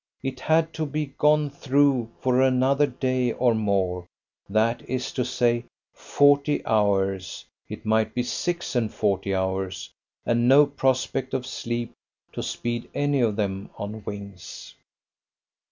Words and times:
It 0.23 0.39
had 0.39 0.73
to 0.73 0.87
be 0.87 1.13
gone 1.19 1.51
through 1.51 2.09
for 2.21 2.41
another 2.41 2.87
day 2.87 3.33
and 3.33 3.59
more; 3.59 4.07
that 4.49 4.81
is 4.89 5.11
to 5.11 5.23
say, 5.23 5.65
forty 5.93 6.65
hours, 6.65 7.45
it 7.69 7.85
might 7.85 8.15
be 8.15 8.23
six 8.23 8.75
and 8.75 8.91
forty 8.91 9.35
hours; 9.35 9.91
and 10.25 10.47
no 10.47 10.65
prospect 10.65 11.35
of 11.35 11.45
sleep 11.45 11.91
to 12.33 12.41
speed 12.41 12.89
any 12.95 13.21
of 13.21 13.35
them 13.35 13.69
on 13.77 14.03
wings! 14.03 14.73